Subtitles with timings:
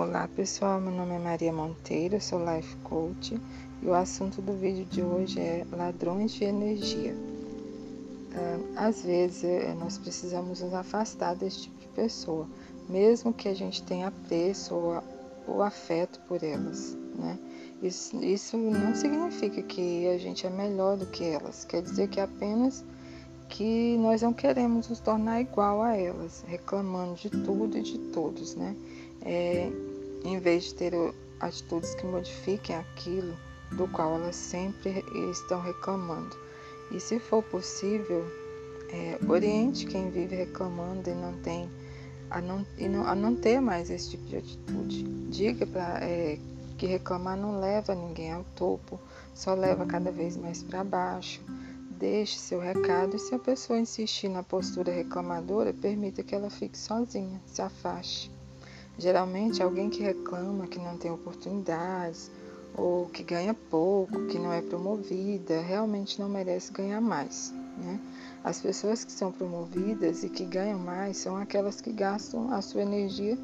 [0.00, 3.36] Olá pessoal, meu nome é Maria Monteiro, sou Life Coach
[3.82, 7.16] e o assunto do vídeo de hoje é ladrões de energia.
[8.76, 12.46] Às vezes eh, nós precisamos nos afastar desse tipo de pessoa,
[12.88, 15.02] mesmo que a gente tenha apreço ou,
[15.48, 16.96] ou afeto por elas.
[17.16, 17.36] Né?
[17.82, 22.20] Isso, isso não significa que a gente é melhor do que elas, quer dizer que
[22.20, 22.84] apenas
[23.48, 28.54] que nós não queremos nos tornar igual a elas, reclamando de tudo e de todos,
[28.54, 28.76] né?
[29.22, 29.70] é,
[30.24, 30.92] em vez de ter
[31.40, 33.34] atitudes que modifiquem aquilo
[33.72, 36.36] do qual elas sempre estão reclamando.
[36.90, 38.24] E se for possível,
[38.90, 41.68] é, oriente quem vive reclamando e não tem
[42.30, 45.02] a não, e não, a não ter mais esse tipo de atitude.
[45.30, 46.38] Diga para é,
[46.76, 48.98] que reclamar não leva ninguém ao topo,
[49.34, 51.40] só leva cada vez mais para baixo.
[51.90, 56.78] Deixe seu recado e se a pessoa insistir na postura reclamadora, permita que ela fique
[56.78, 58.30] sozinha, se afaste.
[58.98, 62.30] Geralmente, alguém que reclama que não tem oportunidades
[62.76, 67.52] ou que ganha pouco, que não é promovida, realmente não merece ganhar mais.
[67.76, 68.00] Né?
[68.42, 72.82] As pessoas que são promovidas e que ganham mais são aquelas que gastam a sua
[72.82, 73.38] energia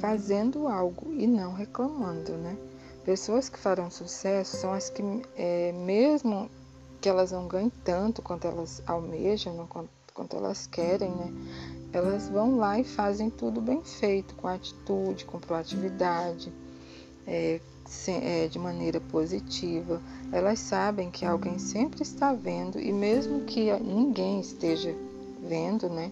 [0.00, 2.32] fazendo algo e não reclamando.
[2.32, 2.56] Né?
[3.04, 5.02] Pessoas que farão sucesso são as que,
[5.36, 6.48] é, mesmo
[7.00, 9.66] que elas não ganhem tanto quanto elas almejam,
[10.14, 11.32] quanto, elas querem, né?
[11.96, 16.52] Elas vão lá e fazem tudo bem feito, com atitude, com proatividade,
[17.26, 17.60] é,
[18.08, 20.00] é, de maneira positiva.
[20.32, 24.94] Elas sabem que alguém sempre está vendo e mesmo que ninguém esteja
[25.42, 26.10] vendo, né?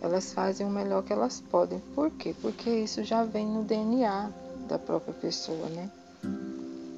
[0.00, 1.80] Elas fazem o melhor que elas podem.
[1.94, 2.34] Por quê?
[2.42, 4.30] Porque isso já vem no DNA
[4.68, 5.90] da própria pessoa, né?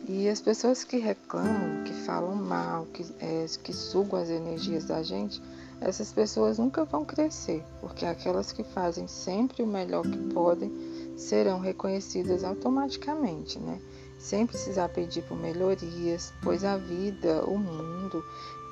[0.09, 5.03] E as pessoas que reclamam, que falam mal, que, é, que sugam as energias da
[5.03, 5.43] gente,
[5.81, 10.73] essas pessoas nunca vão crescer, porque aquelas que fazem sempre o melhor que podem
[11.17, 13.81] serão reconhecidas automaticamente, né?
[14.19, 18.25] Sem precisar pedir por melhorias, pois a vida, o mundo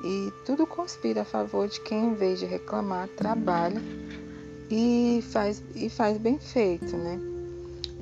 [0.02, 3.80] e tudo conspira a favor de quem, em vez de reclamar, trabalha
[4.70, 7.18] e faz, e faz bem feito, né?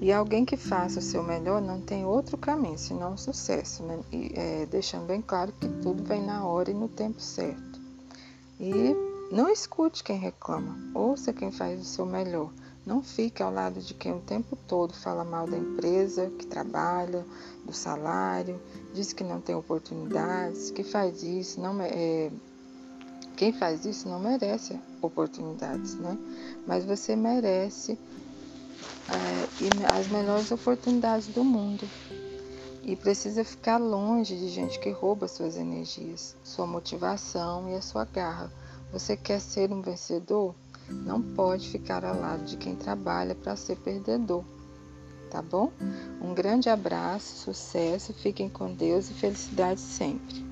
[0.00, 4.00] E alguém que faça o seu melhor não tem outro caminho senão o sucesso, né?
[4.10, 7.72] E, é, deixando bem claro que tudo vem na hora e no tempo certo.
[8.62, 8.94] E
[9.34, 12.52] não escute quem reclama, ouça quem faz o seu melhor.
[12.86, 17.26] Não fique ao lado de quem o tempo todo fala mal da empresa que trabalha,
[17.64, 18.60] do salário,
[18.94, 22.30] diz que não tem oportunidades, que faz isso, não é,
[23.36, 26.16] quem faz isso não merece oportunidades, né?
[26.64, 27.98] Mas você merece
[29.08, 31.84] é, as melhores oportunidades do mundo
[32.82, 38.04] e precisa ficar longe de gente que rouba suas energias, sua motivação e a sua
[38.04, 38.53] garra.
[38.93, 40.54] Você quer ser um vencedor?
[40.88, 44.44] Não pode ficar ao lado de quem trabalha para ser perdedor.
[45.31, 45.72] Tá bom?
[46.21, 50.51] Um grande abraço, sucesso, fiquem com Deus e felicidade sempre.